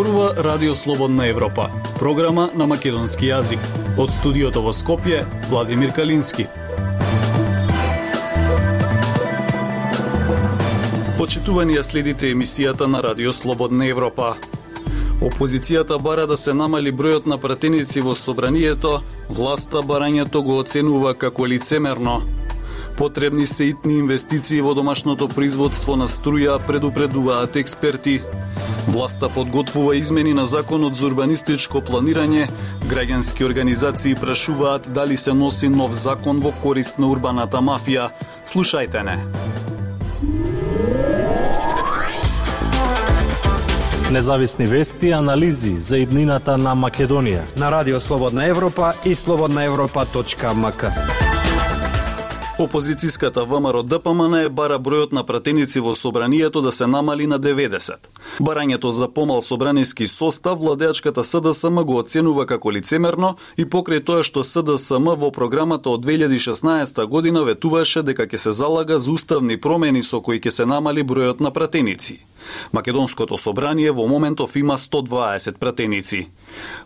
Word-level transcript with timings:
зборува 0.00 0.34
Радио 0.36 0.74
Слободна 0.74 1.26
Европа, 1.26 1.68
програма 1.98 2.48
на 2.54 2.64
македонски 2.66 3.26
јазик. 3.28 3.60
Од 4.00 4.08
студиото 4.08 4.62
во 4.64 4.72
Скопје, 4.72 5.26
Владимир 5.50 5.92
Калински. 5.92 6.46
Почитувани 11.18 11.76
ја 11.76 11.84
следите 11.84 12.30
емисијата 12.32 12.88
на 12.88 13.02
Радио 13.04 13.32
Слободна 13.32 13.90
Европа. 13.92 14.38
Опозицијата 15.20 16.00
бара 16.00 16.24
да 16.26 16.36
се 16.36 16.54
намали 16.56 16.96
бројот 16.96 17.26
на 17.26 17.36
пратеници 17.36 18.00
во 18.00 18.16
собранието, 18.16 19.02
власта 19.28 19.84
барањето 19.84 20.40
го 20.40 20.56
оценува 20.64 21.12
како 21.12 21.44
лицемерно. 21.44 22.22
Потребни 22.96 23.46
се 23.46 23.64
итни 23.64 23.98
инвестиции 23.98 24.64
во 24.64 24.72
домашното 24.74 25.28
производство 25.28 25.96
на 25.96 26.08
струја, 26.08 26.56
предупредуваат 26.66 27.56
експерти. 27.56 28.20
Власта 28.88 29.28
подготвува 29.28 29.96
измени 29.96 30.34
на 30.34 30.46
законот 30.46 30.94
за 30.94 31.06
урбанистичко 31.06 31.80
планирање. 31.80 32.48
Граѓански 32.88 33.44
организации 33.44 34.14
прашуваат 34.14 34.92
дали 34.92 35.16
се 35.16 35.32
носи 35.32 35.68
нов 35.68 35.92
закон 35.92 36.40
во 36.40 36.52
корист 36.62 36.98
на 36.98 37.10
урбаната 37.10 37.60
мафија. 37.60 38.10
Слушајте 38.46 39.04
не. 39.04 39.18
Независни 44.10 44.66
вести 44.66 45.06
и 45.06 45.12
анализи 45.12 45.76
за 45.78 45.98
иднината 45.98 46.56
на 46.58 46.74
Македонија 46.74 47.44
на 47.56 47.70
Радио 47.70 48.00
Слободна 48.00 48.46
Европа 48.46 48.92
и 49.04 49.14
слободнаевропа.мк. 49.14 51.29
Опозицијската 52.60 53.44
ВМРО 53.48 53.80
ДПМН 53.82 54.34
е 54.44 54.48
бара 54.52 54.76
бројот 54.76 55.14
на 55.16 55.22
пратеници 55.24 55.80
во 55.80 55.94
собранието 55.96 56.60
да 56.60 56.72
се 56.72 56.86
намали 56.86 57.26
на 57.26 57.38
90. 57.40 57.96
Барањето 58.40 58.90
за 58.92 59.08
помал 59.08 59.40
собраниски 59.42 60.06
состав 60.06 60.60
владеачката 60.60 61.24
СДСМ 61.24 61.80
го 61.88 61.96
оценува 61.96 62.44
како 62.46 62.70
лицемерно 62.70 63.36
и 63.56 63.64
покрај 63.64 64.04
тоа 64.04 64.20
што 64.22 64.44
СДСМ 64.44 65.16
во 65.16 65.32
програмата 65.32 65.88
од 65.88 66.04
2016 66.04 67.06
година 67.06 67.48
ветуваше 67.48 68.02
дека 68.02 68.28
ќе 68.28 68.36
се 68.36 68.52
залага 68.52 68.98
за 68.98 69.12
уставни 69.12 69.56
промени 69.56 70.02
со 70.02 70.20
кои 70.20 70.36
ќе 70.36 70.50
се 70.50 70.66
намали 70.66 71.00
бројот 71.00 71.40
на 71.40 71.50
пратеници. 71.50 72.20
Македонското 72.72 73.38
собрание 73.38 73.90
во 73.90 74.06
моментов 74.06 74.56
има 74.56 74.76
120 74.76 75.56
пратеници. 75.56 76.28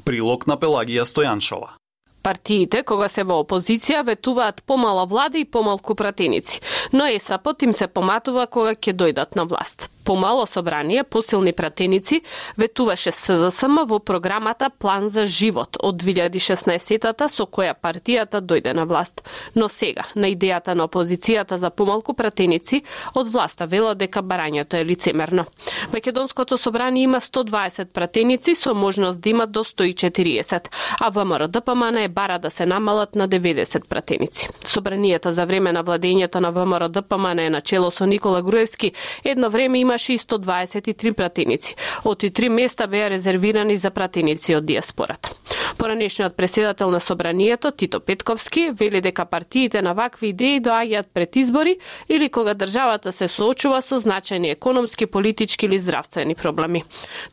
Прилог 0.04 0.46
на 0.46 0.54
Пелагија 0.54 1.02
Стојанчова. 1.02 1.82
Партиите, 2.24 2.80
кога 2.88 3.10
се 3.12 3.22
во 3.28 3.42
опозиција, 3.42 4.00
ветуваат 4.08 4.62
помала 4.64 5.04
влада 5.04 5.38
и 5.38 5.44
помалку 5.44 5.94
пратеници, 5.94 6.60
но 6.92 7.06
ЕСАПот 7.06 7.62
им 7.62 7.72
се 7.76 7.86
поматува 7.86 8.46
кога 8.46 8.72
ќе 8.72 8.96
дојдат 8.96 9.36
на 9.36 9.44
власт 9.44 9.90
помало 10.04 10.46
собрание, 10.46 11.04
посилни 11.04 11.52
пратеници, 11.52 12.22
ветуваше 12.56 13.12
СДСМ 13.12 13.84
во 13.86 13.98
програмата 13.98 14.70
План 14.70 15.08
за 15.08 15.26
живот 15.26 15.76
од 15.82 16.02
2016-та 16.02 17.28
со 17.28 17.46
која 17.46 17.74
партијата 17.74 18.40
дојде 18.44 18.74
на 18.74 18.84
власт. 18.84 19.24
Но 19.54 19.68
сега, 19.68 20.04
на 20.14 20.28
идејата 20.28 20.74
на 20.74 20.86
опозицијата 20.88 21.56
за 21.56 21.70
помалку 21.70 22.14
пратеници, 22.14 22.82
од 23.14 23.28
власта 23.32 23.66
вела 23.66 23.94
дека 23.94 24.22
барањето 24.22 24.76
е 24.80 24.84
лицемерно. 24.84 25.46
Македонското 25.92 26.58
собрание 26.58 27.04
има 27.04 27.20
120 27.20 27.84
пратеници 27.84 28.54
со 28.54 28.74
можност 28.74 29.20
да 29.20 29.28
има 29.28 29.46
до 29.46 29.64
140, 29.64 30.68
а 31.00 31.10
ВМРО 31.10 31.48
ДПМН 31.48 31.96
е 31.96 32.08
бара 32.14 32.38
да 32.38 32.50
се 32.50 32.66
намалат 32.66 33.14
на 33.14 33.28
90 33.28 33.88
пратеници. 33.88 34.48
Собранието 34.64 35.32
за 35.32 35.46
време 35.46 35.72
на 35.72 35.84
владењето 35.84 36.40
на 36.40 36.52
ВМРО 36.52 36.88
ДПМН 36.88 37.38
е 37.38 37.50
на 37.50 37.60
чело 37.60 37.90
со 37.90 38.06
Никола 38.06 38.42
Груевски 38.42 38.92
едно 39.24 39.50
време 39.50 39.78
имаше 39.78 40.12
и 40.12 40.18
123 40.18 41.12
пратеници. 41.12 41.76
Оти 42.04 42.30
три 42.30 42.48
места 42.48 42.86
беа 42.86 43.10
резервирани 43.10 43.76
за 43.76 43.90
пратеници 43.90 44.54
од 44.54 44.66
диаспората. 44.66 45.30
Поранешниот 45.78 46.36
преседател 46.36 46.90
на 46.90 47.00
собранието 47.00 47.70
Тито 47.70 48.00
Петковски 48.00 48.70
вели 48.72 49.00
дека 49.00 49.24
партиите 49.24 49.82
на 49.82 49.94
вакви 49.94 50.28
идеи 50.28 50.60
доаѓаат 50.60 51.06
пред 51.14 51.36
избори 51.36 51.76
или 52.08 52.28
кога 52.28 52.54
државата 52.54 53.12
се 53.12 53.28
соочува 53.28 53.82
со 53.82 53.98
значајни 53.98 54.52
економски, 54.52 55.06
политички 55.06 55.66
или 55.66 55.78
здравствени 55.78 56.34
проблеми. 56.34 56.84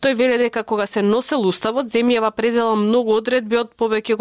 Тој 0.01 0.15
вели 0.15 0.37
дека 0.37 0.63
кога 0.63 0.87
се 0.87 1.01
носел 1.01 1.45
уставот, 1.47 1.85
земјава 1.85 2.31
презела 2.31 2.75
многу 2.75 3.13
одредби 3.13 3.57
од 3.61 3.75
повеќе 3.77 4.17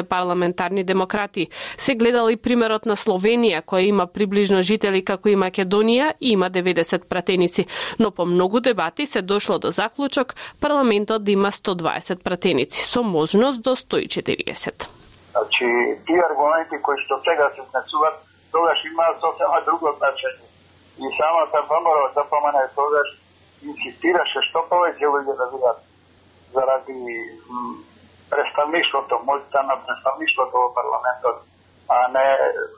годишните 0.00 0.08
парламентарни 0.08 0.84
демократи. 0.84 1.48
Се 1.78 1.94
гледал 1.94 2.30
и 2.30 2.36
примерот 2.36 2.86
на 2.86 2.96
Словенија, 2.96 3.62
која 3.62 3.88
има 3.88 4.06
приближно 4.06 4.62
жители 4.62 5.04
како 5.04 5.28
и 5.28 5.36
Македонија 5.36 6.14
и 6.20 6.32
има 6.32 6.50
90 6.50 7.08
пратеници, 7.08 7.66
но 7.98 8.10
по 8.10 8.24
многу 8.24 8.60
дебати 8.60 9.06
се 9.06 9.22
дошло 9.22 9.58
до 9.58 9.70
заклучок 9.70 10.34
парламентот 10.60 11.24
да 11.24 11.30
има 11.30 11.50
120 11.50 12.22
пратеници 12.22 12.86
со 12.86 13.02
можност 13.02 13.62
до 13.62 13.76
140. 13.76 14.88
Значи, 15.30 15.66
тие 16.06 16.22
аргументи 16.30 16.82
кои 16.82 16.96
што 17.04 17.20
сега 17.22 17.50
се 17.54 17.62
снесуваат, 17.70 18.16
тогаш 18.52 18.78
имаат 18.84 19.16
сосема 19.20 19.60
друго 19.66 19.86
значење. 19.98 20.46
И 20.98 21.06
самата 21.16 21.58
ВМРО 21.68 22.12
да 22.14 22.24
помене 22.30 22.66
тогаш 22.74 23.08
инсистираше 23.62 24.40
што 24.48 24.58
повеќе 24.70 25.06
луѓе 25.06 25.36
да 25.36 25.46
видат 25.52 25.78
заради 26.52 26.96
представништвото, 28.32 29.22
моќта 29.28 29.66
на 29.66 29.76
представништвото 29.86 30.64
во 30.64 30.68
парламентот 30.74 31.46
а 31.90 32.08
не 32.08 32.26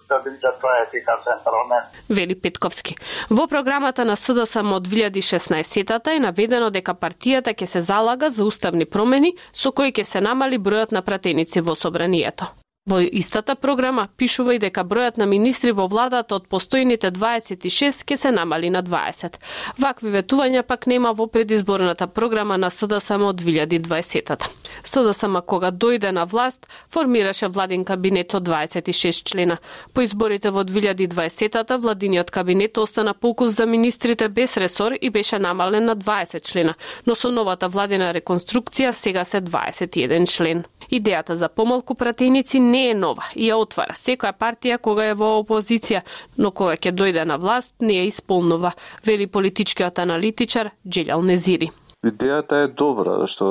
да 0.09 0.19
бидат 0.25 0.61
тоа 0.61 0.77
ефикасен 0.87 1.39
парламент. 1.45 1.87
Вели 2.09 2.41
Петковски. 2.41 2.97
Во 3.31 3.47
програмата 3.47 4.05
на 4.05 4.17
СДСМ 4.17 4.73
од 4.73 4.89
2016-тата 4.89 6.17
е 6.17 6.23
наведено 6.25 6.71
дека 6.71 6.97
партијата 6.97 7.53
ќе 7.53 7.67
се 7.67 7.85
залага 7.85 8.31
за 8.31 8.45
уставни 8.49 8.89
промени 8.89 9.37
со 9.53 9.73
кои 9.73 9.93
ќе 9.93 10.09
се 10.09 10.25
намали 10.25 10.57
бројот 10.57 10.97
на 10.97 11.03
пратеници 11.03 11.61
во 11.61 11.77
собранието. 11.77 12.49
Во 12.91 12.99
истата 13.01 13.55
програма 13.55 14.09
пишува 14.19 14.57
и 14.57 14.59
дека 14.59 14.83
бројот 14.83 15.19
на 15.21 15.27
министри 15.31 15.71
во 15.71 15.85
владата 15.87 16.35
од 16.35 16.49
постојните 16.51 17.13
26 17.15 18.03
ќе 18.03 18.17
се 18.19 18.31
намали 18.35 18.73
на 18.75 18.81
20. 18.83 19.37
Вакви 19.79 20.11
ветувања 20.11 20.65
пак 20.67 20.89
нема 20.91 21.13
во 21.15 21.29
предизборната 21.31 22.09
програма 22.11 22.57
на 22.59 22.71
СДСМ 22.75 23.23
од 23.29 23.39
2020-та. 23.39 24.51
СДСМ 24.83 25.39
кога 25.47 25.71
дојде 25.71 26.11
на 26.11 26.25
власт, 26.27 26.67
формираше 26.91 27.49
владин 27.55 27.85
кабинет 27.85 28.35
од 28.35 28.49
26 28.49 29.31
члена. 29.31 29.59
По 29.95 30.03
изборите 30.03 30.51
во 30.51 30.67
2020-та 30.67 31.77
владиниот 31.77 32.35
кабинет 32.35 32.79
остана 32.79 33.15
покус 33.15 33.53
за 33.63 33.67
министрите 33.67 34.29
без 34.29 34.57
ресор 34.57 34.99
и 35.01 35.11
беше 35.11 35.39
намален 35.39 35.85
на 35.85 35.97
20 35.97 36.43
члена, 36.43 36.75
но 37.07 37.15
со 37.15 37.31
новата 37.31 37.69
владина 37.69 38.11
реконструкција 38.11 38.91
сега 38.91 39.25
се 39.25 39.41
21 39.41 40.27
член. 40.27 40.65
Идејата 40.91 41.39
за 41.39 41.49
помалку 41.49 41.95
пратеници 41.95 42.61
не 42.73 42.83
е 42.91 42.95
нова 43.05 43.29
и 43.35 43.49
ја 43.51 43.61
отвара 43.65 43.97
секоја 43.99 44.33
партија 44.45 44.81
кога 44.87 45.07
е 45.11 45.19
во 45.23 45.31
опозиција, 45.43 46.03
но 46.39 46.51
кога 46.51 46.75
ќе 46.77 46.95
дојде 46.99 47.25
на 47.29 47.39
власт 47.45 47.75
не 47.81 48.01
ја 48.01 48.09
исполнува, 48.09 48.73
вели 49.07 49.27
политичкиот 49.37 49.99
аналитичар 50.07 50.73
Джелјал 50.87 51.25
Незири. 51.31 51.71
Идејата 52.03 52.65
е 52.65 52.73
добра, 52.83 53.19
зашто 53.23 53.47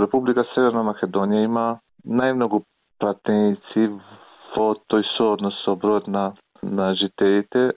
Република 0.00 0.44
Северна 0.54 0.82
Македонија 0.90 1.44
има 1.44 1.66
најмногу 2.04 2.64
пратеници 3.00 3.88
во 4.54 4.72
тој 4.92 5.04
сооднос 5.16 5.56
со 5.64 5.76
бројот 5.80 6.08
на, 6.12 6.24
на 6.62 6.92
жителите, 7.00 7.70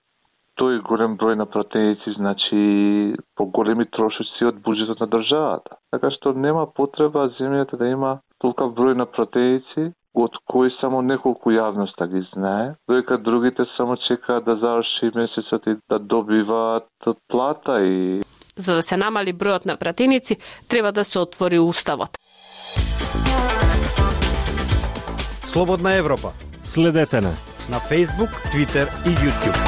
тој 0.59 0.81
голем 0.87 1.15
број 1.21 1.37
на 1.39 1.45
пратеници 1.45 2.15
значи 2.17 3.15
поголеми 3.39 3.85
трошоци 3.97 4.49
од 4.49 4.59
буџетот 4.65 4.99
на 4.99 5.07
државата. 5.13 5.77
Така 5.95 6.11
што 6.17 6.33
нема 6.33 6.65
потреба 6.79 7.29
земјата 7.39 7.79
да 7.79 7.87
има 7.87 8.11
толка 8.43 8.67
број 8.67 8.97
на 8.99 9.05
пратеници, 9.05 9.91
од 10.23 10.37
кои 10.45 10.69
само 10.81 11.01
неколку 11.01 11.51
јавноста 11.51 12.07
ги 12.07 12.21
знае, 12.33 12.75
доека 12.89 13.17
другите 13.17 13.65
само 13.77 13.97
чекаат 14.07 14.45
да 14.45 14.55
заврши 14.55 15.11
месецот 15.15 15.67
и 15.67 15.75
да 15.89 15.99
добиваат 15.99 16.89
плата 17.27 17.81
и 17.85 18.21
За 18.55 18.75
да 18.75 18.81
се 18.81 18.97
намали 18.97 19.33
бројот 19.33 19.65
на 19.65 19.77
пратеници, 19.77 20.37
треба 20.67 20.91
да 20.91 21.05
се 21.05 21.19
отвори 21.19 21.59
уставот. 21.59 22.09
Слободна 25.43 25.93
Европа. 25.93 26.31
Следете 26.63 27.21
на 27.21 27.31
на 27.69 27.79
Facebook, 27.79 28.31
Twitter 28.51 28.87
и 29.05 29.09
YouTube. 29.15 29.59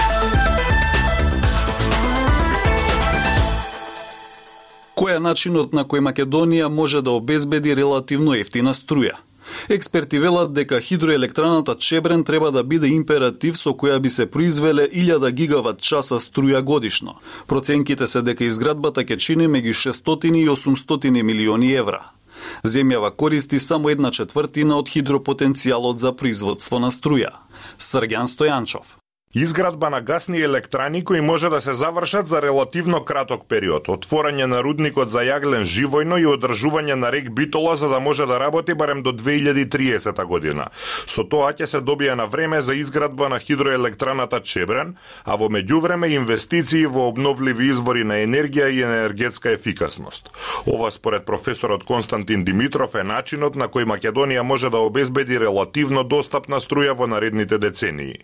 Кој 4.95 5.15
е 5.15 5.19
начинот 5.19 5.73
на 5.73 5.85
кој 5.85 5.99
Македонија 5.99 6.67
може 6.69 7.01
да 7.01 7.11
обезбеди 7.11 7.75
релативно 7.75 8.35
ефтина 8.35 8.73
струја? 8.73 9.15
Експерти 9.69 10.19
велат 10.19 10.53
дека 10.53 10.81
хидроелектраната 10.81 11.75
Чебрен 11.75 12.23
треба 12.23 12.51
да 12.51 12.63
биде 12.63 12.87
императив 12.87 13.57
со 13.57 13.73
која 13.73 13.99
би 13.99 14.09
се 14.09 14.25
произвеле 14.25 14.89
1000 14.89 15.31
гигават 15.31 15.79
часа 15.79 16.19
струја 16.19 16.61
годишно. 16.61 17.15
Проценките 17.47 18.07
се 18.07 18.21
дека 18.21 18.45
изградбата 18.45 19.03
ќе 19.03 19.17
чини 19.17 19.47
меѓу 19.47 19.91
600 19.91 20.35
и 20.37 20.49
800 20.49 21.23
милиони 21.23 21.73
евра. 21.73 22.01
Земјава 22.63 23.11
користи 23.15 23.59
само 23.59 23.89
една 23.89 24.11
четвртина 24.11 24.77
од 24.77 24.89
хидропотенцијалот 24.89 25.97
за 25.97 26.11
производство 26.11 26.79
на 26.79 26.91
струја. 26.91 27.31
Сргјан 27.79 28.27
Стојанчов 28.27 29.02
Изградба 29.35 29.89
на 29.89 30.01
гасни 30.01 30.41
електрани 30.41 31.03
кои 31.03 31.21
може 31.21 31.49
да 31.49 31.61
се 31.61 31.73
завршат 31.73 32.27
за 32.27 32.41
релативно 32.41 32.99
краток 33.05 33.47
период, 33.49 33.87
отворање 33.89 34.45
на 34.45 34.59
рудникот 34.61 35.09
за 35.09 35.23
јаглен 35.25 35.65
живојно 35.65 36.19
и 36.21 36.27
одржување 36.29 36.93
на 36.93 37.09
рек 37.09 37.31
Битола 37.33 37.73
за 37.75 37.89
да 37.89 37.99
може 37.99 38.27
да 38.29 38.37
работи 38.39 38.73
барем 38.73 39.01
до 39.01 39.09
2030 39.09 40.25
година. 40.25 40.67
Со 41.07 41.25
тоа 41.25 41.49
ќе 41.49 41.65
се 41.65 41.81
добие 41.81 42.13
на 42.15 42.27
време 42.27 42.61
за 42.61 42.75
изградба 42.75 43.29
на 43.29 43.39
хидроелектраната 43.39 44.39
Чебрен, 44.39 44.93
а 45.25 45.35
во 45.35 45.49
меѓувреме 45.49 46.13
инвестиции 46.13 46.85
во 46.85 47.07
обновливи 47.09 47.71
извори 47.73 48.03
на 48.03 48.21
енергија 48.21 48.69
и 48.69 48.85
енергетска 48.85 49.49
ефикасност. 49.57 50.29
Ова 50.67 50.91
според 50.91 51.25
професорот 51.25 51.83
Константин 51.83 52.45
Димитров 52.45 52.93
е 52.95 53.03
начинот 53.03 53.55
на 53.55 53.65
кој 53.65 53.89
Македонија 53.97 54.45
може 54.45 54.69
да 54.69 54.77
обезбеди 54.77 55.41
релативно 55.41 56.03
достапна 56.03 56.61
струја 56.61 56.93
во 56.93 57.09
наредните 57.09 57.57
децении. 57.57 58.21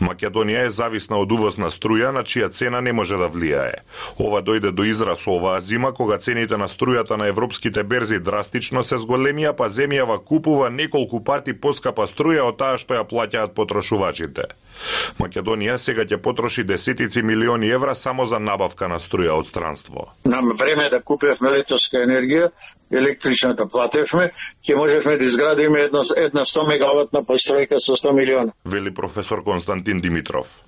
Македонија 0.00 0.66
е 0.66 0.70
зависна 0.70 1.18
од 1.20 1.32
увоз 1.32 1.58
на 1.58 1.70
струја 1.70 2.12
на 2.14 2.22
чија 2.24 2.50
цена 2.52 2.80
не 2.80 2.92
може 2.92 3.16
да 3.20 3.28
влијае. 3.28 3.82
Ова 4.18 4.42
дојде 4.42 4.72
до 4.72 4.84
израз 4.84 5.26
оваа 5.28 5.60
зима 5.60 5.92
кога 5.92 6.18
цените 6.18 6.56
на 6.56 6.68
струјата 6.68 7.16
на 7.16 7.26
европските 7.26 7.82
берзи 7.82 8.18
драстично 8.18 8.82
се 8.82 8.96
зголемија, 8.96 9.52
па 9.56 9.68
земјава 9.68 10.18
купува 10.24 10.70
неколку 10.70 11.24
пати 11.24 11.52
поскапа 11.52 12.06
струја 12.06 12.48
од 12.48 12.58
таа 12.58 12.78
што 12.78 12.94
ја 12.94 13.04
плаќаат 13.04 13.54
потрошувачите. 13.54 14.50
Македонија 15.20 15.76
сега 15.78 16.04
ќе 16.08 16.20
потроши 16.22 16.64
десетици 16.64 17.22
милиони 17.22 17.68
евра 17.68 17.94
само 17.94 18.26
за 18.26 18.38
набавка 18.38 18.88
на 18.88 18.98
струја 18.98 19.38
од 19.40 19.46
странство. 19.46 20.12
Нам 20.24 20.52
време 20.56 20.88
да 20.90 21.02
купевме 21.02 21.50
електричка 21.50 22.00
енергија, 22.06 22.50
електричната 22.90 23.66
платевме, 23.66 24.30
ќе 24.64 24.76
можевме 24.76 25.16
да 25.16 25.24
изградиме 25.24 25.80
една, 25.88 26.00
една 26.16 26.44
100 26.44 26.66
мегаватна 26.68 27.22
постројка 27.22 27.78
со 27.78 27.96
100 27.96 28.14
милиона. 28.14 28.52
Вели 28.64 28.94
професор 28.94 29.44
Константин 29.50 30.00
Димитров. 30.00 30.62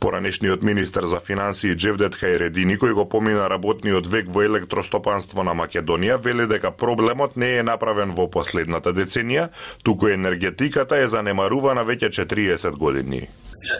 Поранешниот 0.00 0.62
министер 0.62 1.04
за 1.04 1.20
финансии 1.20 1.72
Джевдет 1.72 2.16
Хајредини, 2.18 2.76
кој 2.76 2.92
го 2.92 3.06
помина 3.08 3.46
работниот 3.48 4.06
век 4.06 4.28
во 4.28 4.42
електростопанство 4.44 5.44
на 5.48 5.54
Македонија, 5.56 6.18
вели 6.20 6.44
дека 6.50 6.70
проблемот 6.70 7.36
не 7.36 7.54
е 7.56 7.62
направен 7.62 8.12
во 8.18 8.28
последната 8.28 8.92
деценија, 8.92 9.48
туку 9.84 10.10
енергетиката 10.12 11.00
е 11.00 11.08
занемарувана 11.08 11.86
веќе 11.88 12.12
40 12.20 12.76
години. 12.76 13.22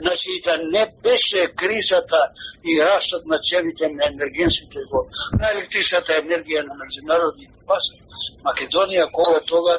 Значи, 0.01 0.41
да 0.45 0.57
не 0.73 0.87
беше 1.03 1.47
кризата 1.57 2.25
и 2.65 2.81
растот 2.81 3.27
на 3.27 3.39
цените 3.39 3.93
на 3.93 4.09
енергенските 4.09 4.89
во 4.89 5.05
на 5.41 5.53
електричната 5.53 6.17
енергија 6.25 6.65
на 6.73 6.81
меѓународни 6.81 7.53
пазар, 7.69 8.01
Македонија 8.49 9.11
кога 9.13 9.41
тога 9.45 9.79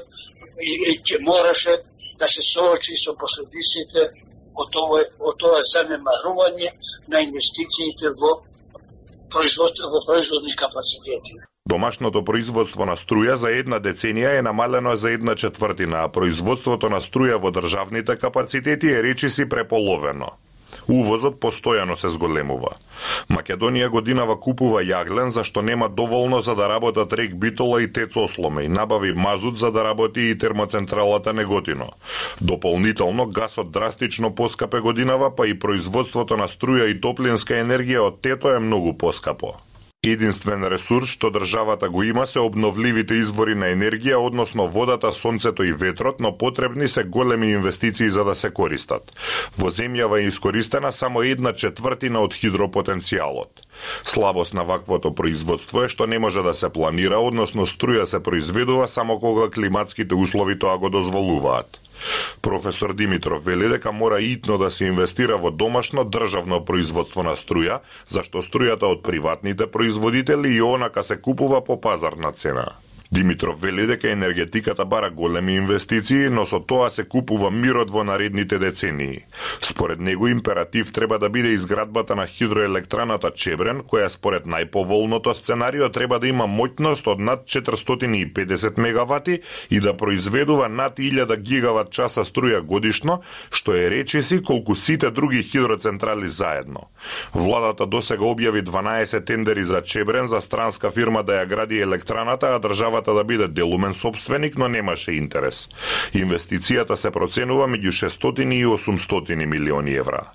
и, 0.62 0.74
и, 0.94 1.24
мораше 1.26 1.82
да 2.20 2.28
се 2.28 2.42
соочи 2.42 2.96
со 2.98 3.16
последиците 3.16 4.12
од 4.56 4.76
ова, 4.84 5.04
од 5.20 5.46
ова 5.50 5.62
занемарување 5.74 6.74
на 7.08 7.22
инвестициите 7.28 8.14
во 8.22 8.40
производство 9.30 9.90
во 9.94 10.02
производни 10.08 10.56
капацитети. 10.56 11.40
Домашното 11.70 12.24
производство 12.26 12.86
на 12.86 12.96
струја 12.98 13.36
за 13.38 13.52
една 13.54 13.78
деценија 13.80 14.40
е 14.40 14.42
намалено 14.42 14.96
за 14.96 15.12
една 15.12 15.36
четвртина, 15.36 16.04
а 16.04 16.12
производството 16.12 16.90
на 16.90 16.98
струја 16.98 17.38
во 17.38 17.52
државните 17.52 18.16
капацитети 18.18 18.90
е 18.90 19.04
речиси 19.04 19.50
преполовено. 19.50 20.32
Увозот 20.88 21.40
постојано 21.40 21.96
се 21.96 22.10
зголемува. 22.10 22.76
Македонија 23.30 23.90
годинава 23.90 24.36
купува 24.42 24.82
јаглен 24.84 25.30
зашто 25.30 25.62
нема 25.62 25.90
доволно 25.90 26.42
за 26.42 26.56
да 26.56 26.70
работат 26.70 27.14
рек 27.14 27.36
Битола 27.36 27.82
и 27.84 27.94
Тец 27.94 28.18
Осломе 28.18 28.64
и 28.64 28.68
набави 28.68 29.14
мазут 29.14 29.58
за 29.58 29.72
да 29.72 29.84
работи 29.84 30.22
и 30.22 30.38
термоцентралата 30.38 31.34
Неготино. 31.34 31.92
Дополнително 32.42 33.28
гасот 33.28 33.72
драстично 33.72 34.36
поскапе 34.36 34.80
годинава, 34.80 35.36
па 35.36 35.48
и 35.48 35.60
производството 35.60 36.38
на 36.38 36.48
струја 36.48 36.90
и 36.92 37.02
топлинска 37.02 37.62
енергија 37.62 38.08
од 38.10 38.22
Тето 38.22 38.56
е 38.56 38.60
многу 38.60 38.98
поскапо. 38.98 39.56
Единствен 40.08 40.62
ресурс 40.72 41.12
што 41.12 41.28
државата 41.28 41.90
го 41.92 42.04
има 42.08 42.24
се 42.24 42.40
обновливите 42.40 43.18
извори 43.20 43.52
на 43.52 43.68
енергија, 43.74 44.16
односно 44.16 44.70
водата, 44.72 45.12
сонцето 45.12 45.66
и 45.68 45.74
ветрот, 45.74 46.22
но 46.24 46.32
потребни 46.38 46.88
се 46.88 47.04
големи 47.04 47.50
инвестиции 47.52 48.10
за 48.10 48.24
да 48.24 48.36
се 48.36 48.50
користат. 48.50 49.12
Во 49.60 49.68
земјава 49.68 50.22
е 50.22 50.30
искористена 50.32 50.94
само 50.96 51.26
една 51.28 51.52
четвртина 51.52 52.24
од 52.24 52.32
хидропотенцијалот. 52.32 53.68
Слабост 54.06 54.54
на 54.54 54.64
ваквото 54.64 55.12
производство 55.12 55.84
е 55.84 55.92
што 55.92 56.08
не 56.08 56.20
може 56.20 56.48
да 56.48 56.54
се 56.54 56.72
планира, 56.72 57.20
односно 57.20 57.68
струја 57.68 58.08
се 58.08 58.24
произведува 58.24 58.88
само 58.88 59.20
кога 59.20 59.52
климатските 59.52 60.16
услови 60.16 60.56
тоа 60.60 60.78
го 60.80 60.90
дозволуваат. 60.90 61.76
Професор 62.42 62.94
Димитров 62.94 63.44
вели 63.46 63.68
дека 63.68 63.92
мора 63.92 64.22
итно 64.22 64.58
да 64.58 64.72
се 64.72 64.86
инвестира 64.86 65.38
во 65.38 65.52
домашно 65.52 66.04
државно 66.04 66.64
производство 66.66 67.24
на 67.24 67.36
струја, 67.36 67.82
зашто 68.08 68.42
струјата 68.46 68.88
од 68.88 69.04
приватните 69.04 69.68
производители 69.68 70.56
и 70.56 70.62
онака 70.62 71.04
се 71.04 71.22
купува 71.22 71.64
по 71.64 71.82
пазарна 71.82 72.32
цена. 72.32 72.72
Димитров 73.12 73.62
вели 73.62 73.88
дека 73.88 74.12
енергетиката 74.12 74.86
бара 74.86 75.10
големи 75.10 75.56
инвестиции, 75.56 76.30
но 76.30 76.46
со 76.46 76.60
тоа 76.60 76.90
се 76.90 77.08
купува 77.10 77.50
мирот 77.52 77.90
во 77.90 78.04
наредните 78.04 78.60
децении. 78.60 79.26
Според 79.62 80.00
него 80.00 80.28
императив 80.28 80.94
треба 80.94 81.20
да 81.20 81.30
биде 81.30 81.48
изградбата 81.48 82.16
на 82.16 82.28
хидроелектраната 82.28 83.32
Чебрен, 83.32 83.82
која 83.82 84.08
според 84.14 84.46
најповолното 84.46 85.34
сценарио 85.34 85.90
треба 85.90 86.20
да 86.20 86.28
има 86.28 86.46
моќност 86.46 87.08
од 87.10 87.20
над 87.20 87.48
450 87.50 88.78
мегавати 88.78 89.40
и 89.72 89.80
да 89.80 89.98
произведува 89.98 90.70
над 90.70 91.00
1000 91.00 91.38
гигават 91.42 91.90
часа 91.90 92.22
струја 92.22 92.62
годишно, 92.62 93.22
што 93.50 93.74
е 93.74 93.90
речиси 93.90 94.38
колку 94.44 94.76
сите 94.76 95.10
други 95.10 95.42
хидроцентрали 95.44 96.28
заедно. 96.28 96.94
Владата 97.34 97.90
досега 97.90 98.30
објави 98.30 98.62
12 98.62 99.26
тендери 99.26 99.64
за 99.64 99.82
Чебрен 99.82 100.26
за 100.26 100.42
странска 100.42 100.92
фирма 100.92 101.24
да 101.24 101.42
ја 101.42 101.50
гради 101.50 101.82
електраната, 101.82 102.54
а 102.54 102.60
држава 102.60 102.99
државата 103.00 103.14
да 103.14 103.24
биде 103.24 103.48
делумен 103.48 103.94
собственик, 103.94 104.58
но 104.58 104.68
немаше 104.68 105.12
интерес. 105.12 105.70
Инвестицијата 106.14 106.96
се 106.96 107.12
проценува 107.12 107.68
меѓу 107.68 107.92
600 107.92 108.54
и 108.54 108.66
800 108.66 109.46
милиони 109.46 109.96
евра. 109.96 110.32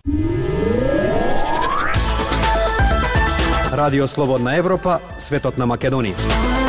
Радио 3.73 4.07
Слободна 4.07 4.57
Европа, 4.57 5.01
светот 5.19 5.59
на 5.59 5.67
Македонија. 5.67 6.64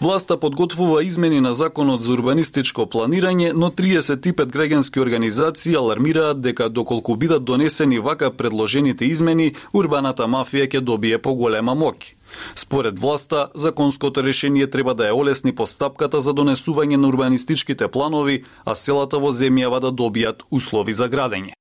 Власта 0.00 0.36
подготвува 0.40 1.02
измени 1.04 1.40
на 1.40 1.54
законот 1.54 2.02
за 2.06 2.12
урбанистичко 2.14 2.84
планирање, 2.86 3.50
но 3.50 3.72
35 3.74 4.46
грегенски 4.46 5.00
организации 5.00 5.74
алармираат 5.74 6.38
дека 6.40 6.68
доколку 6.68 7.16
бидат 7.16 7.44
донесени 7.44 7.98
вака 7.98 8.30
предложените 8.30 9.10
измени, 9.10 9.56
урбаната 9.74 10.30
мафија 10.30 10.70
ќе 10.70 10.80
добие 10.80 11.18
поголема 11.18 11.74
моќ. 11.74 12.14
Според 12.54 12.98
власта, 12.98 13.48
законското 13.54 14.22
решение 14.22 14.70
треба 14.70 14.94
да 14.94 15.10
ја 15.10 15.18
олесни 15.18 15.52
постапката 15.52 16.20
за 16.20 16.30
донесување 16.30 16.96
на 16.96 17.08
урбанистичките 17.08 17.88
планови, 17.88 18.44
а 18.64 18.78
селата 18.78 19.18
во 19.18 19.34
земјава 19.34 19.80
да 19.80 19.90
добијат 19.90 20.46
услови 20.50 20.94
за 20.94 21.08
градење. 21.08 21.58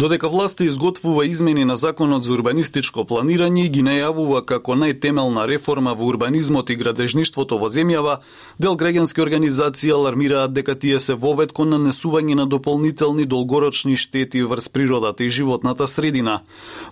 Додека 0.00 0.28
власта 0.28 0.64
изготвува 0.64 1.26
измени 1.26 1.64
на 1.64 1.76
законот 1.76 2.24
за 2.24 2.32
урбанистичко 2.32 3.02
планирање 3.04 3.66
и 3.66 3.68
ги 3.68 3.82
најавува 3.84 4.38
како 4.48 4.72
најтемелна 4.72 5.42
реформа 5.44 5.92
во 5.92 6.06
урбанизмот 6.08 6.70
и 6.72 6.76
градежништвото 6.80 7.58
во 7.60 7.68
земјава, 7.68 8.14
дел 8.56 8.78
граѓански 8.80 9.20
организации 9.20 9.92
алармираат 9.92 10.54
дека 10.56 10.72
тие 10.74 10.96
се 10.98 11.12
вовед 11.12 11.52
кон 11.52 11.74
нанесување 11.76 12.32
на 12.38 12.46
дополнителни 12.46 13.26
долгорочни 13.26 13.96
штети 13.96 14.40
врз 14.40 14.70
природата 14.72 15.24
и 15.24 15.28
животната 15.28 15.86
средина. 15.86 16.40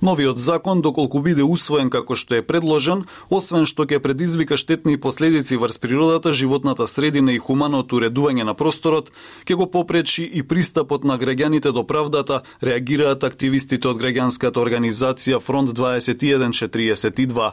Новиот 0.03 0.37
закон, 0.37 0.83
доколку 0.85 1.25
биде 1.25 1.49
усвоен 1.49 1.89
како 1.89 2.13
што 2.13 2.37
е 2.37 2.43
предложен, 2.45 3.07
освен 3.31 3.65
што 3.65 3.89
ќе 3.89 4.05
предизвика 4.05 4.61
штетни 4.61 5.01
последици 5.01 5.57
врз 5.57 5.79
природата, 5.79 6.37
животната 6.37 6.85
средина 6.87 7.33
и 7.33 7.41
хуманото 7.41 7.97
уредување 7.97 8.45
на 8.45 8.53
просторот, 8.53 9.09
ќе 9.49 9.57
го 9.57 9.65
попречи 9.65 10.29
и 10.29 10.45
пристапот 10.45 11.09
на 11.09 11.17
граѓаните 11.17 11.73
до 11.73 11.89
правдата, 11.89 12.43
реагира 12.61 12.98
блокираат 12.99 13.23
активистите 13.25 13.87
од 13.87 14.01
граѓанската 14.01 14.59
организација 14.59 15.39
Фронт 15.41 15.71
2142. 15.71 17.53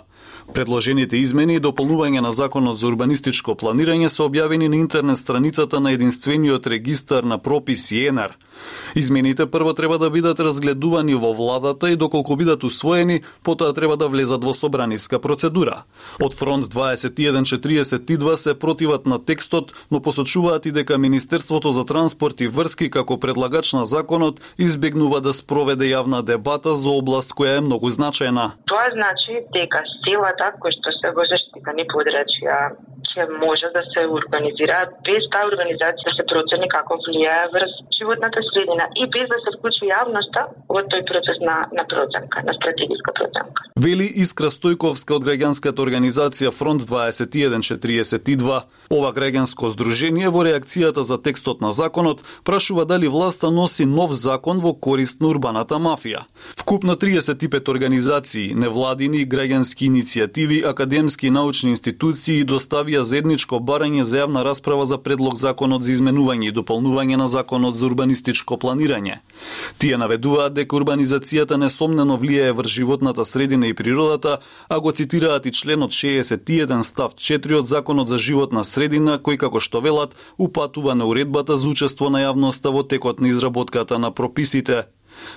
Предложените 0.54 1.18
измени 1.18 1.58
и 1.58 1.62
дополнување 1.62 2.22
на 2.22 2.32
Законот 2.32 2.78
за 2.78 2.88
урбанистичко 2.88 3.56
планирање 3.58 4.10
се 4.10 4.24
објавени 4.26 4.70
на 4.70 4.78
интернет 4.78 5.18
страницата 5.18 5.80
на 5.80 5.92
единствениот 5.92 6.68
регистар 6.68 7.24
на 7.24 7.38
прописи 7.38 8.06
ЕНАР. 8.08 8.38
Измените 8.96 9.46
прво 9.46 9.74
треба 9.74 9.98
да 10.00 10.10
бидат 10.10 10.40
разгледувани 10.40 11.16
во 11.16 11.34
владата 11.34 11.90
и 11.92 11.96
доколку 11.96 12.36
бидат 12.36 12.64
усвоени, 12.64 13.22
потоа 13.44 13.74
треба 13.74 13.98
да 13.98 14.08
влезат 14.08 14.44
во 14.44 14.54
собраниска 14.54 15.20
процедура. 15.20 15.84
Од 16.22 16.34
Фронт 16.34 16.66
2142 16.66 18.36
се 18.36 18.54
противат 18.54 19.06
на 19.06 19.20
текстот, 19.20 19.74
но 19.92 20.02
посочуваат 20.02 20.66
и 20.66 20.72
дека 20.72 20.98
Министерството 20.98 21.72
за 21.72 21.86
транспорт 21.86 22.42
и 22.42 22.48
врски 22.48 22.90
како 22.90 23.20
предлагач 23.20 23.74
на 23.74 23.86
законот 23.86 24.40
избегнува 24.58 25.22
да 25.22 25.25
да 25.26 25.34
спроведе 25.34 25.90
јавна 25.90 26.22
дебата 26.26 26.76
за 26.82 26.90
област 27.00 27.34
која 27.38 27.58
е 27.58 27.66
многу 27.66 27.90
значајна. 27.98 28.46
Тоа 28.70 28.88
значи 28.94 29.42
дека 29.56 29.82
силата 30.04 30.52
кои 30.62 30.76
што 30.78 30.94
се 31.00 31.14
во 31.18 31.26
заштитени 31.32 31.88
подрачја 31.94 32.60
се 33.16 33.24
може 33.46 33.68
да 33.78 33.82
се 33.94 34.02
организираат 34.20 34.90
без 35.08 35.24
таа 35.34 35.48
организација 35.52 36.08
да 36.10 36.16
се 36.18 36.26
процени 36.32 36.68
како 36.76 37.00
влијае 37.08 37.48
врз 37.56 37.74
животната 37.98 38.44
средина 38.52 38.86
и 39.02 39.08
без 39.16 39.28
да 39.32 39.40
се 39.44 39.56
вклучи 39.56 39.88
јавноста 39.90 40.42
во 40.74 40.82
тој 40.92 41.04
процес 41.10 41.40
на, 41.48 41.58
на 41.78 41.84
проценка, 41.92 42.44
на 42.48 42.54
стратегиска 42.60 43.12
проценка. 43.20 43.60
Вели 43.86 44.08
Искра 44.24 44.52
Стојковска 44.52 45.18
од 45.18 45.26
граѓанската 45.28 45.80
организација 45.86 46.52
Фронт 46.60 46.84
2142. 46.90 48.60
Ова 48.96 49.12
граѓанско 49.18 49.72
здружение 49.74 50.30
во 50.30 50.44
реакцијата 50.48 51.04
за 51.08 51.18
текстот 51.18 51.62
на 51.62 51.72
законот 51.72 52.22
прашува 52.44 52.86
дали 52.86 53.08
власта 53.08 53.52
носи 53.52 53.86
нов 53.86 54.14
закон 54.14 54.60
во 54.60 54.74
корист 54.74 55.22
на 55.22 55.32
урбаната 55.34 55.80
мафија. 55.80 56.26
Вкупно 56.60 56.96
35 56.96 57.70
организации, 57.70 58.54
невладини, 58.54 59.26
граѓански 59.28 59.90
иницијативи, 59.90 60.62
академски 60.70 61.28
и 61.28 61.32
научни 61.32 61.76
институции 61.76 62.46
доставија 62.46 63.05
заедничко 63.06 63.60
барање 63.62 64.04
за 64.04 64.24
јавна 64.24 64.44
расправа 64.44 64.86
за 64.86 64.98
предлог 64.98 65.38
законот 65.38 65.84
за 65.86 65.94
изменување 65.94 66.50
и 66.50 66.56
дополнување 66.56 67.20
на 67.22 67.28
законот 67.28 67.78
за 67.78 67.86
урбанистичко 67.86 68.58
планирање. 68.58 69.20
Тие 69.78 69.98
наведуваат 70.02 70.58
дека 70.58 70.76
урбанизацијата 70.76 71.60
несомнено 71.62 72.18
влијае 72.18 72.58
врз 72.58 72.76
животната 72.80 73.26
средина 73.26 73.68
и 73.68 73.74
природата, 73.74 74.40
а 74.70 74.80
го 74.80 74.92
цитираат 74.92 75.46
и 75.46 75.52
членот 75.52 75.92
61 75.92 76.84
став 76.84 77.16
4 77.16 77.60
од 77.60 77.68
законот 77.68 78.10
за 78.10 78.18
животна 78.18 78.64
средина, 78.64 79.20
кој 79.20 79.38
како 79.38 79.60
што 79.60 79.80
велат 79.80 80.18
упатува 80.38 80.96
на 80.96 81.06
уредбата 81.06 81.58
за 81.58 81.70
учество 81.70 82.10
на 82.10 82.26
јавноста 82.26 82.74
во 82.74 82.84
текот 82.84 83.20
на 83.20 83.30
изработката 83.30 84.00
на 84.00 84.12
прописите. 84.12 84.86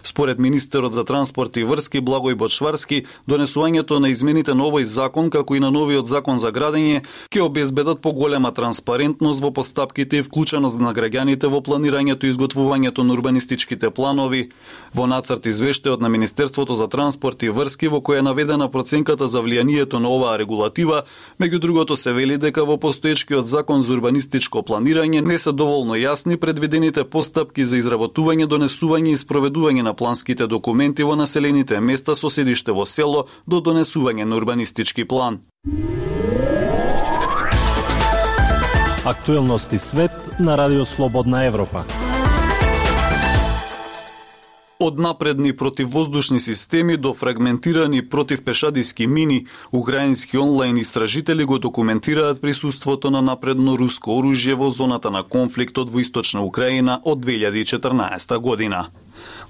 Според 0.02 0.38
министерот 0.38 0.94
за 0.94 1.04
транспорт 1.04 1.56
и 1.56 1.64
врски 1.64 2.00
Благој 2.00 2.34
Бочварски, 2.34 3.04
донесувањето 3.28 3.98
на 3.98 4.08
измените 4.08 4.54
на 4.54 4.64
овој 4.64 4.82
закон, 4.82 5.30
како 5.30 5.54
и 5.54 5.60
на 5.60 5.70
новиот 5.70 6.08
закон 6.08 6.38
за 6.38 6.52
градење, 6.52 7.02
ќе 7.30 7.40
обезбедат 7.42 8.00
поголема 8.00 8.52
транспарентност 8.52 9.42
во 9.42 9.50
постапките 9.52 10.18
и 10.18 10.22
вклученост 10.22 10.80
на 10.80 10.94
граѓаните 10.94 11.46
во 11.46 11.60
планирањето 11.60 12.24
и 12.24 12.32
изготвувањето 12.32 13.02
на 13.02 13.12
урбанистичките 13.12 13.90
планови. 13.90 14.48
Во 14.94 15.06
нацрт 15.06 15.46
извештајот 15.46 16.00
на 16.00 16.08
Министерството 16.08 16.74
за 16.74 16.88
транспорт 16.88 17.42
и 17.42 17.52
врски 17.52 17.88
во 17.88 18.00
која 18.00 18.18
е 18.18 18.22
наведена 18.22 18.70
проценката 18.70 19.28
за 19.28 19.42
влијанието 19.44 19.98
на 19.98 20.08
оваа 20.08 20.38
регулатива, 20.38 21.04
меѓу 21.40 21.58
другото 21.58 21.96
се 21.96 22.12
вели 22.12 22.38
дека 22.38 22.64
во 22.64 22.78
постоечкиот 22.78 23.46
закон 23.46 23.82
за 23.82 23.92
урбанистичко 23.92 24.62
планирање 24.62 25.20
не 25.20 25.38
се 25.38 25.52
доволно 25.52 25.94
јасни 25.94 26.36
предвидените 26.36 27.04
постапки 27.04 27.64
за 27.64 27.76
изработување, 27.76 28.46
донесување 28.46 29.12
и 29.12 29.20
спроведување 29.20 29.67
одобрување 29.68 29.82
на 29.82 29.94
планските 29.94 30.46
документи 30.46 31.04
во 31.04 31.16
населените 31.16 31.80
места 31.80 32.14
со 32.14 32.30
седиште 32.30 32.72
во 32.72 32.86
село 32.86 33.28
до 33.46 33.60
донесување 33.60 34.24
на 34.24 34.36
урбанистички 34.36 35.04
план. 35.04 35.40
Актуелности 39.04 39.78
свет 39.78 40.12
на 40.40 40.56
Радио 40.56 40.84
Слободна 40.84 41.44
Европа. 41.44 41.84
Од 44.80 44.98
напредни 44.98 45.52
противвоздушни 45.52 46.38
системи 46.40 46.96
до 46.96 47.14
фрагментирани 47.14 48.08
противпешадиски 48.08 49.06
мини, 49.06 49.46
украински 49.72 50.38
онлайн 50.38 50.76
истражители 50.76 51.44
го 51.44 51.58
документираат 51.58 52.40
присуството 52.40 53.10
на 53.10 53.20
напредно 53.22 53.76
руско 53.76 54.10
оружје 54.10 54.54
во 54.54 54.70
зоната 54.70 55.10
на 55.10 55.22
конфликтот 55.22 55.90
во 55.90 56.00
источна 56.00 56.44
Украина 56.44 57.00
од 57.04 57.26
2014 57.26 58.38
година. 58.38 58.86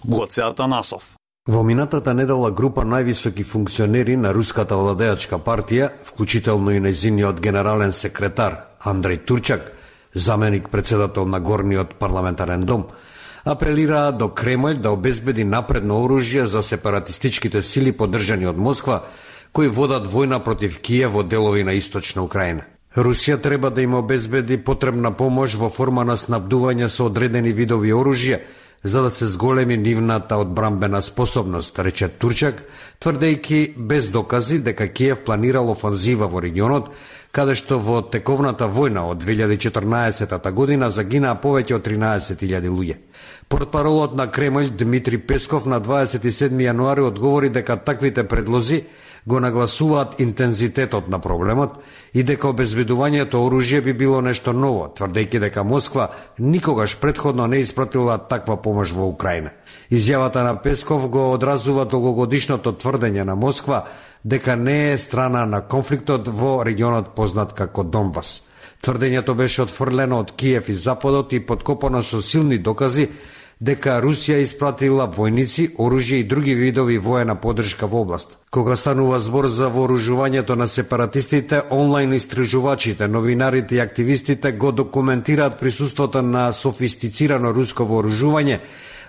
Гоце 0.04 0.42
Атанасов. 0.42 1.02
Во 1.48 1.62
минатата 1.62 2.12
недела 2.12 2.50
група 2.50 2.82
највисоки 2.84 3.42
функционери 3.42 4.16
на 4.16 4.34
руската 4.36 4.76
владеачка 4.76 5.38
партија, 5.38 5.90
вклучително 6.04 6.74
и 6.76 6.80
незиниот 6.80 7.40
генерален 7.40 7.92
секретар 7.92 8.58
Андреј 8.84 9.24
Турчак, 9.24 9.72
заменик 10.14 10.68
председател 10.68 11.24
на 11.24 11.40
горниот 11.40 11.94
парламентарен 11.94 12.60
дом, 12.60 12.88
апелираа 13.44 14.12
до 14.12 14.28
Кремљ 14.28 14.76
да 14.76 14.90
обезбеди 14.90 15.44
напредно 15.44 16.02
оружје 16.04 16.44
за 16.44 16.62
сепаратистичките 16.62 17.62
сили 17.62 17.92
поддржани 17.92 18.46
од 18.46 18.56
Москва, 18.56 19.04
кои 19.52 19.68
водат 19.68 20.06
војна 20.06 20.44
против 20.44 20.80
Киев 20.80 21.12
во 21.12 21.22
делови 21.22 21.64
на 21.64 21.72
источна 21.78 22.22
Украина. 22.22 22.68
Русија 22.96 23.40
треба 23.40 23.70
да 23.70 23.82
им 23.82 23.94
обезбеди 23.94 24.56
потребна 24.56 25.12
помош 25.12 25.54
во 25.54 25.68
форма 25.70 26.04
на 26.04 26.16
снабдување 26.16 26.88
со 26.88 27.06
одредени 27.06 27.52
видови 27.52 27.92
оружје, 27.92 28.40
за 28.84 29.02
да 29.02 29.10
се 29.10 29.26
зголеми 29.26 29.76
нивната 29.76 30.36
одбрамбена 30.36 31.02
способност, 31.02 31.78
рече 31.78 32.08
Турчак, 32.08 32.62
тврдејќи 33.02 33.76
без 33.76 34.10
докази 34.10 34.58
дека 34.58 34.88
Киев 34.88 35.24
планирал 35.24 35.70
офанзива 35.70 36.26
во 36.26 36.40
регионот, 36.40 36.92
каде 37.32 37.54
што 37.58 37.78
во 37.78 38.00
тековната 38.02 38.68
војна 38.70 39.04
од 39.10 39.24
2014 39.24 40.52
година 40.52 40.90
загинаа 40.90 41.34
повеќе 41.42 41.74
од 41.74 41.86
13.000 41.86 42.70
луѓе. 42.70 42.96
Портпаролот 43.48 44.14
на 44.14 44.28
Кремљ 44.28 44.70
Дмитри 44.70 45.18
Песков 45.18 45.66
на 45.66 45.80
27 45.80 46.54
јануари 46.62 47.06
одговори 47.06 47.48
дека 47.50 47.76
таквите 47.76 48.24
предлози 48.24 48.84
го 49.28 49.40
нагласуваат 49.40 50.20
интензитетот 50.20 51.08
на 51.08 51.18
проблемот 51.20 51.74
и 52.16 52.22
дека 52.24 52.48
обезбедувањето 52.48 53.42
оружје 53.44 53.82
би 53.84 53.92
било 53.92 54.22
нешто 54.24 54.54
ново, 54.56 54.88
тврдејќи 54.96 55.40
дека 55.42 55.64
Москва 55.64 56.08
никогаш 56.38 56.96
предходно 56.96 57.46
не 57.46 57.60
испратила 57.60 58.16
таква 58.18 58.56
помош 58.56 58.94
во 58.96 59.04
Украина. 59.04 59.50
Изјавата 59.92 60.44
на 60.44 60.56
Песков 60.62 61.08
го 61.12 61.32
одразува 61.32 61.84
долгогодишното 61.84 62.72
тврдење 62.72 63.24
на 63.28 63.36
Москва 63.36 63.84
дека 64.24 64.56
не 64.56 64.92
е 64.92 64.98
страна 64.98 65.44
на 65.46 65.60
конфликтот 65.60 66.28
во 66.28 66.62
регионот 66.64 67.12
познат 67.14 67.52
како 67.52 67.84
Донбас. 67.84 68.42
Тврдењето 68.80 69.34
беше 69.34 69.62
отфрлено 69.62 70.22
од 70.24 70.32
Киев 70.32 70.68
и 70.68 70.74
Западот 70.74 71.32
и 71.32 71.40
подкопано 71.46 72.02
со 72.02 72.22
силни 72.22 72.58
докази 72.58 73.10
дека 73.60 73.98
Русија 74.02 74.38
испратила 74.42 75.08
војници, 75.10 75.72
оружје 75.82 76.20
и 76.20 76.24
други 76.24 76.54
видови 76.54 76.98
воена 76.98 77.34
поддршка 77.34 77.86
во 77.86 78.02
област. 78.02 78.36
Кога 78.50 78.76
станува 78.76 79.18
збор 79.18 79.48
за 79.48 79.68
вооружувањето 79.68 80.54
на 80.54 80.68
сепаратистите, 80.68 81.62
онлайн 81.70 82.12
истражувачите, 82.14 83.08
новинарите 83.08 83.76
и 83.76 83.80
активистите 83.80 84.52
го 84.52 84.72
документираат 84.72 85.58
присуството 85.60 86.22
на 86.22 86.52
софистицирано 86.52 87.52
руско 87.52 87.84
вооружување 87.84 88.60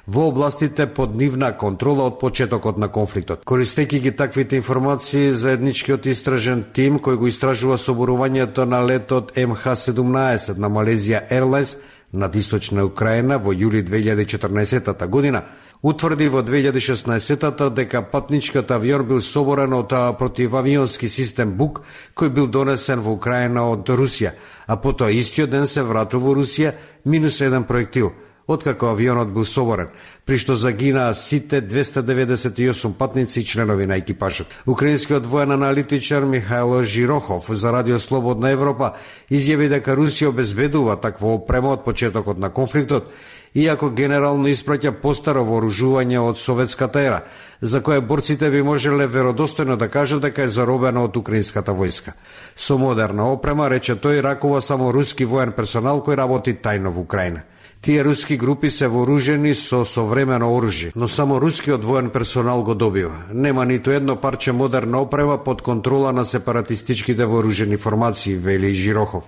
во 0.08 0.28
областите 0.28 0.88
под 0.88 1.16
нивна 1.16 1.52
контрола 1.58 2.08
од 2.10 2.18
почетокот 2.20 2.78
на 2.82 2.88
конфликтот. 2.90 3.44
Користејќи 3.46 4.00
ги 4.02 4.12
таквите 4.12 4.58
информации, 4.58 5.30
заедничкиот 5.32 6.08
истражен 6.10 6.66
тим 6.74 6.98
кој 6.98 7.16
го 7.22 7.28
истражува 7.30 7.78
соборувањето 7.78 8.66
на 8.66 8.82
летот 8.82 9.36
МХ-17 9.38 10.58
на 10.58 10.70
Малезија 10.70 11.28
Airlines 11.30 11.78
над 12.12 12.36
источна 12.36 12.86
Украина 12.86 13.38
во 13.38 13.54
јули 13.54 13.84
2014 13.84 15.08
година, 15.08 15.44
утврди 15.82 16.30
во 16.30 16.42
2016 16.42 17.70
дека 17.70 18.02
патничката 18.02 18.76
авион 18.76 19.06
бил 19.08 19.22
соборен 19.22 19.74
од 19.74 19.94
противавионски 20.20 21.10
систем 21.10 21.54
БУК 21.58 21.82
кој 22.16 22.30
бил 22.30 22.48
донесен 22.48 23.02
во 23.02 23.14
Украина 23.14 23.70
од 23.70 23.90
Русија, 23.90 24.34
а 24.68 24.78
потоа 24.78 25.12
истиот 25.12 25.50
ден 25.50 25.68
се 25.68 25.84
вратил 25.84 26.20
во 26.20 26.34
Русија 26.34 26.74
минус 27.06 27.42
еден 27.42 27.64
проектил– 27.64 28.14
откако 28.50 28.88
авионот 28.88 29.30
бил 29.30 29.46
соборен, 29.46 29.90
при 30.26 30.38
што 30.42 30.56
загинаа 30.58 31.14
сите 31.14 31.62
298 31.62 32.94
патници 32.94 33.40
и 33.40 33.46
членови 33.46 33.86
на 33.86 33.98
екипажот. 34.02 34.48
Украинскиот 34.66 35.26
воен 35.26 35.52
аналитичар 35.52 36.26
Михајло 36.26 36.84
Жирохов 36.84 37.46
за 37.50 37.72
Радио 37.72 38.00
Слободна 38.00 38.50
Европа 38.50 38.96
изјави 39.30 39.70
дека 39.70 39.96
Русија 39.96 40.34
обезбедува 40.34 40.96
такво 40.98 41.36
опрема 41.36 41.76
од 41.78 41.86
почетокот 41.86 42.40
на 42.40 42.50
конфликтот, 42.50 43.14
иако 43.54 43.90
генерално 43.90 44.50
испраќа 44.50 44.96
постаро 45.02 45.44
вооружување 45.46 46.18
од 46.18 46.42
советската 46.42 47.02
ера, 47.02 47.22
за 47.62 47.84
кое 47.84 48.02
борците 48.02 48.50
би 48.50 48.64
можеле 48.64 49.08
веродостојно 49.08 49.78
да 49.78 49.90
кажат 49.90 50.22
дека 50.26 50.44
е 50.44 50.50
заробено 50.50 51.06
од 51.06 51.18
украинската 51.18 51.72
војска. 51.72 52.18
Со 52.56 52.78
модерна 52.78 53.30
опрема, 53.30 53.70
рече 53.70 53.94
тој, 53.96 54.22
ракува 54.22 54.62
само 54.62 54.92
руски 54.92 55.26
воен 55.26 55.54
персонал 55.54 56.02
кој 56.02 56.16
работи 56.16 56.58
тајно 56.58 56.90
во 56.90 57.02
Украина. 57.02 57.46
Тие 57.82 58.04
руски 58.04 58.38
групи 58.38 58.70
се 58.72 58.88
вооружени 58.88 59.54
со 59.56 59.86
современо 59.86 60.52
оружје, 60.52 60.92
но 60.96 61.08
само 61.08 61.40
рускиот 61.40 61.86
воен 61.86 62.10
персонал 62.10 62.64
го 62.64 62.76
добива. 62.76 63.16
Нема 63.34 63.66
ниту 63.66 63.92
едно 63.92 64.16
парче 64.16 64.52
модерна 64.52 65.02
опрема 65.02 65.38
под 65.44 65.62
контрола 65.62 66.12
на 66.12 66.26
сепаратистичките 66.26 67.26
вооружени 67.26 67.78
формации, 67.78 68.36
вели 68.36 68.76
Жирохов. 68.76 69.24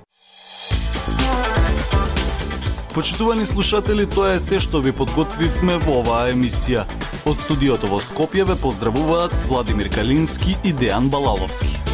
Почитувани 2.94 3.46
слушатели, 3.46 4.06
тоа 4.06 4.36
е 4.36 4.40
се 4.40 4.60
што 4.60 4.82
ви 4.84 4.92
подготвивме 4.92 5.80
во 5.88 6.02
оваа 6.04 6.28
емисија. 6.36 6.84
Од 7.24 7.40
студиото 7.40 7.88
во 7.88 8.04
Скопје 8.04 8.44
ве 8.44 8.60
поздравуваат 8.60 9.32
Владимир 9.48 9.88
Калински 9.88 10.58
и 10.64 10.76
Дејан 10.76 11.08
Балаловски. 11.08 11.91